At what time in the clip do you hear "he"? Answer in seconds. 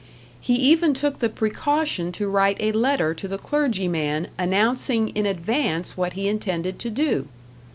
0.39-0.55, 6.13-6.27